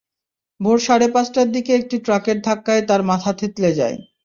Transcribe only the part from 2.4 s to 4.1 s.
ধাক্কায় তার মাথা থেঁতলে যায়।